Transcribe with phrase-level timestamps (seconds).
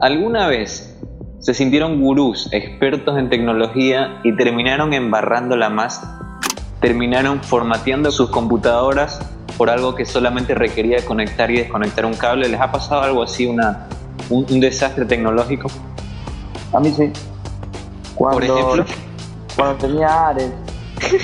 [0.00, 0.96] ¿alguna vez
[1.40, 6.02] se sintieron gurús, expertos en tecnología y terminaron embarrándola más?
[6.80, 9.20] Terminaron formateando sus computadoras
[9.56, 12.48] por algo que solamente requería conectar y desconectar un cable.
[12.48, 13.88] ¿Les ha pasado algo así, una,
[14.30, 15.68] un, desastre tecnológico?
[16.72, 17.10] A mí sí.
[18.14, 18.84] Cuando, por ejemplo,
[19.56, 20.52] cuando tenía Ares.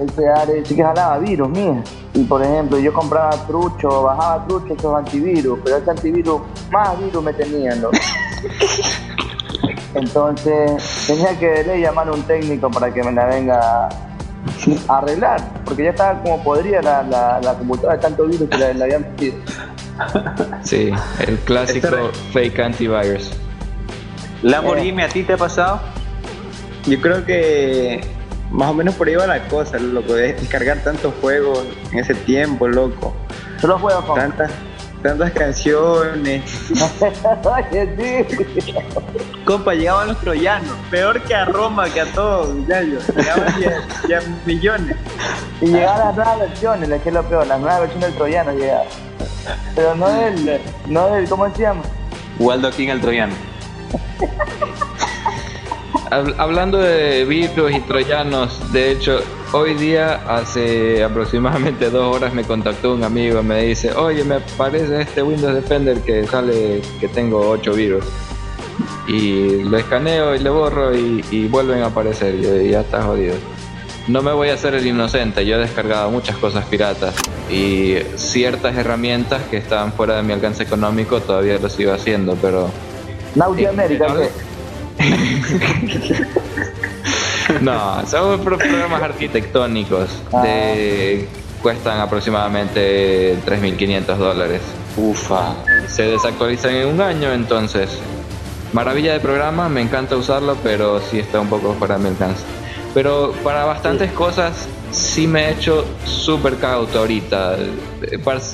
[0.00, 1.82] Ese Ares sí que jalaba virus, mía.
[2.14, 7.24] Y por ejemplo, yo compraba trucho, bajaba trucho esos antivirus, pero ese antivirus, más virus
[7.24, 7.90] me tenían, ¿no?
[9.94, 13.88] Entonces tenía que le llamar a un técnico para que me la venga
[14.88, 19.02] arreglar, porque ya estaba como podría la, la, computadora de tanto virus que la, habían
[19.02, 19.36] metido.
[20.62, 20.90] Sí,
[21.26, 23.30] el clásico fake antivirus.
[24.42, 25.80] Lamborghini, ¿a ti te ha pasado?
[26.86, 28.00] Yo creo que
[28.54, 32.14] más o menos por ahí va la cosa, loco, de descargar tantos juegos en ese
[32.14, 33.12] tiempo, loco.
[33.60, 34.16] Solo juegos con
[35.02, 36.44] tantas canciones.
[39.44, 43.04] Compa, llegaban los troyanos, peor que a Roma, que a todos, muchachos.
[43.16, 43.60] Llegaban
[44.08, 44.96] ya, millones.
[45.60, 48.86] Y llegaban las nuevas versiones, que es lo peor, las nuevas versiones del troyano llegaban.
[49.74, 51.82] Pero no del, no del, ¿cómo se llama?
[52.38, 53.34] Waldo King el troyano.
[56.38, 59.20] Hablando de virus y troyanos, de hecho,
[59.56, 64.34] Hoy día, hace aproximadamente dos horas, me contactó un amigo y me dice, oye, me
[64.34, 68.04] aparece este Windows Defender que sale que tengo 8 virus.
[69.06, 73.36] Y lo escaneo y le borro y, vuelven a aparecer y ya está jodido.
[74.08, 77.14] No me voy a hacer el inocente, yo he descargado muchas cosas piratas
[77.48, 82.70] y ciertas herramientas que estaban fuera de mi alcance económico todavía lo sigo haciendo, pero...
[83.36, 84.06] Naughty America,
[87.60, 90.08] No, son programas arquitectónicos.
[90.42, 91.28] De,
[91.62, 94.60] cuestan aproximadamente 3.500 dólares.
[94.96, 95.54] Ufa.
[95.88, 97.90] Se desactualizan en un año, entonces.
[98.72, 102.42] Maravilla de programa, me encanta usarlo, pero sí está un poco fuera de mi alcance.
[102.92, 107.56] Pero para bastantes cosas sí me he hecho súper cauto ahorita.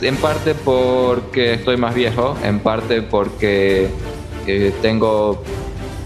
[0.03, 3.89] En parte porque estoy más viejo, en parte porque
[4.47, 5.43] eh, tengo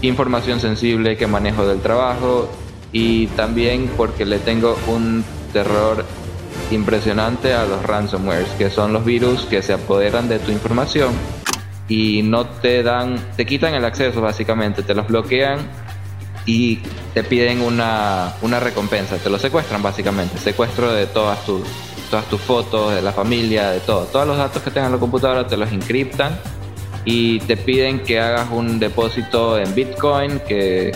[0.07, 2.49] información sensible que manejo del trabajo
[2.91, 5.23] y también porque le tengo un
[5.53, 6.05] terror
[6.71, 11.13] impresionante a los ransomwares, que son los virus que se apoderan de tu información
[11.87, 15.59] y no te dan, te quitan el acceso básicamente, te los bloquean
[16.45, 16.77] y
[17.13, 21.61] te piden una, una recompensa, te lo secuestran básicamente, secuestro de todas tus,
[22.09, 24.99] todas tus fotos, de la familia, de todo, todos los datos que tengan en la
[24.99, 26.39] computadora te los encriptan
[27.05, 30.91] y te piden que hagas un depósito en Bitcoin que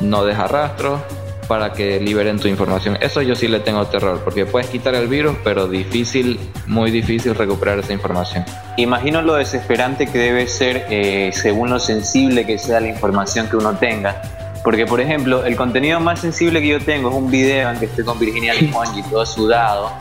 [0.00, 1.00] no deja rastro
[1.46, 2.96] para que liberen tu información.
[3.00, 7.34] Eso yo sí le tengo terror, porque puedes quitar el virus, pero difícil, muy difícil
[7.34, 8.44] recuperar esa información.
[8.76, 13.56] Imagino lo desesperante que debe ser eh, según lo sensible que sea la información que
[13.56, 14.22] uno tenga.
[14.64, 17.86] Porque, por ejemplo, el contenido más sensible que yo tengo es un video en que
[17.86, 19.92] estoy con Virginia Limongi todo sudado.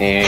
[0.00, 0.26] Eh,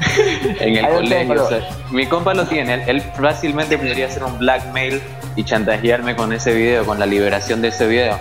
[0.60, 1.46] en el colegio.
[1.90, 2.82] mi compa lo tiene.
[2.86, 5.02] Él, fácilmente podría hacer un blackmail
[5.36, 8.18] y chantajearme con ese video, con la liberación de ese video.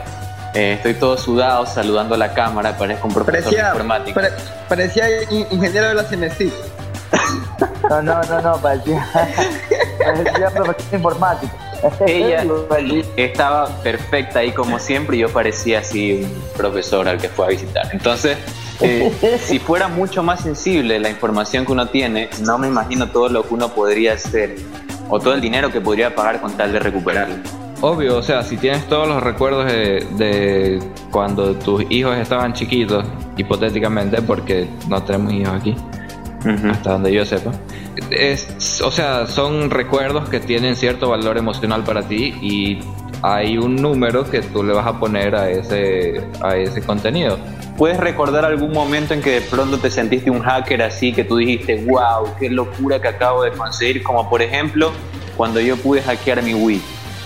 [0.53, 4.29] Eh, estoy todo sudado saludando a la cámara, parezco un profesor de informática.
[4.67, 6.51] parecía ingeniero de la CNC.
[7.89, 9.07] No, no, no, no, parecía,
[10.03, 11.53] parecía profesor informático.
[12.05, 12.43] Ella
[13.17, 17.49] estaba perfecta ahí como siempre y yo parecía así un profesor al que fue a
[17.49, 17.87] visitar.
[17.91, 18.37] Entonces,
[18.81, 23.29] eh, si fuera mucho más sensible la información que uno tiene, no me imagino todo
[23.29, 24.55] lo que uno podría hacer
[25.09, 27.35] o todo el dinero que podría pagar con tal de recuperarlo.
[27.81, 33.03] Obvio, o sea, si tienes todos los recuerdos de, cuando tus hijos estaban chiquitos,
[33.37, 35.75] hipotéticamente, porque no tenemos hijos aquí,
[36.69, 37.51] hasta donde yo sepa.
[38.11, 42.79] Es, o sea, son recuerdos que tienen cierto valor emocional para ti y
[43.23, 47.39] hay un número que tú le vas a poner a ese, a ese contenido.
[47.77, 51.37] ¿Puedes recordar algún momento en que de pronto te sentiste un hacker así, que tú
[51.37, 54.03] dijiste, wow, qué locura que acabo de conseguir?
[54.03, 54.91] Como por ejemplo,
[55.35, 56.81] cuando yo pude hackear mi Wii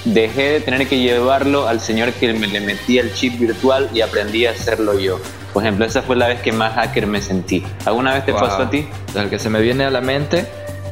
[0.06, 4.02] dejé de tener que llevarlo al señor que me le metía el chip virtual y
[4.02, 5.20] aprendí a hacerlo yo.
[5.54, 7.66] Por ejemplo, esa fue la vez que más hacker me sentí.
[7.86, 8.88] ¿Alguna vez te pasó a ti?
[9.16, 10.46] El que se me viene a la mente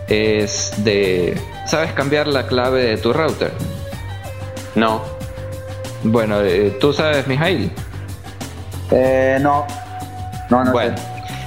[0.08, 1.40] es de...
[1.68, 3.52] ¿Sabes cambiar la clave de tu router?
[4.76, 5.02] No.
[6.04, 7.72] Bueno, eh, ¿tú sabes, Mijail?
[8.94, 9.66] Eh, no.
[10.50, 10.96] No, no bueno.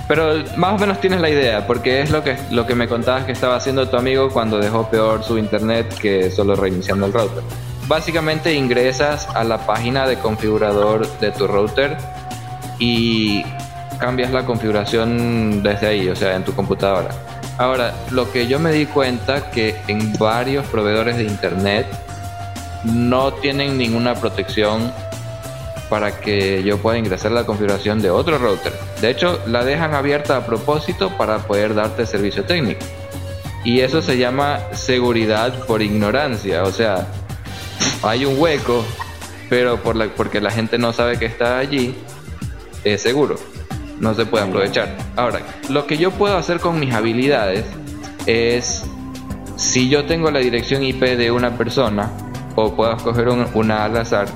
[0.08, 3.24] Pero más o menos tienes la idea, porque es lo que, lo que me contabas
[3.24, 7.42] que estaba haciendo tu amigo cuando dejó peor su internet que solo reiniciando el router.
[7.88, 11.96] Básicamente ingresas a la página de configurador de tu router
[12.78, 13.44] y
[13.98, 17.08] cambias la configuración desde ahí, o sea, en tu computadora.
[17.58, 21.86] Ahora, lo que yo me di cuenta que en varios proveedores de internet
[22.84, 24.92] no tienen ninguna protección
[25.88, 28.72] para que yo pueda ingresar la configuración de otro router.
[29.00, 32.84] De hecho, la dejan abierta a propósito para poder darte servicio técnico.
[33.64, 36.62] Y eso se llama seguridad por ignorancia.
[36.62, 37.06] O sea,
[38.02, 38.84] hay un hueco,
[39.48, 41.94] pero por la, porque la gente no sabe que está allí,
[42.84, 43.36] es seguro.
[44.00, 44.96] No se puede aprovechar.
[45.16, 47.64] Ahora, lo que yo puedo hacer con mis habilidades
[48.26, 48.84] es,
[49.56, 52.10] si yo tengo la dirección IP de una persona,
[52.54, 54.28] o puedo escoger una al azar,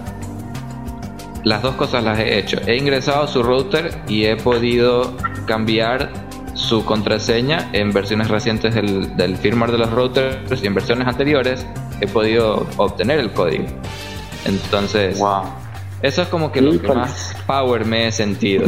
[1.44, 2.58] las dos cosas las he hecho.
[2.66, 5.16] He ingresado a su router y he podido
[5.46, 6.10] cambiar
[6.54, 11.64] su contraseña en versiones recientes del, del firmware de los routers y en versiones anteriores
[12.00, 13.64] he podido obtener el código.
[14.44, 15.44] Entonces, Wow.
[16.02, 18.64] eso es como que lo que más power me he sentido.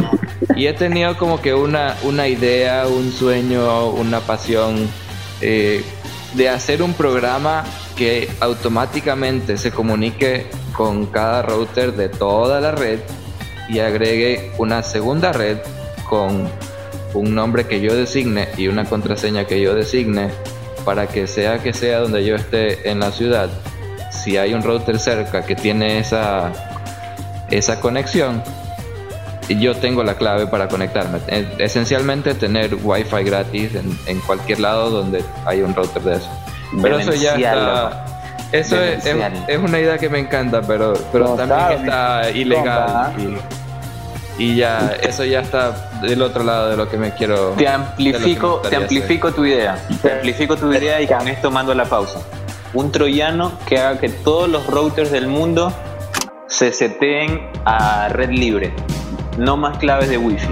[0.55, 4.75] Y he tenido como que una, una idea, un sueño, una pasión
[5.41, 5.83] eh,
[6.35, 7.63] de hacer un programa
[7.95, 12.99] que automáticamente se comunique con cada router de toda la red
[13.69, 15.57] y agregue una segunda red
[16.09, 16.49] con
[17.13, 20.29] un nombre que yo designe y una contraseña que yo designe
[20.83, 23.49] para que sea que sea donde yo esté en la ciudad,
[24.11, 26.51] si hay un router cerca que tiene esa,
[27.49, 28.43] esa conexión,
[29.49, 31.19] yo tengo la clave para conectarme.
[31.59, 36.29] Esencialmente tener wifi gratis en, en cualquier lado donde hay un router de eso.
[36.81, 38.05] Pero eso ya está...
[38.51, 43.13] Eso es, es- una idea que me encanta, pero, pero No, también está- está ilegal.
[44.37, 45.71] Y, y ya, eso ya está
[46.01, 47.49] del otro lado de lo que me quiero...
[47.57, 49.77] Te amplifico, te amplifico tu idea.
[50.03, 52.19] Te amplifico tu idea y con esto mando la pausa.
[52.75, 55.73] Un troyano que haga que todos los routers del mundo
[56.47, 58.71] se seteen a red libre.
[59.37, 60.47] No más claves de wifi.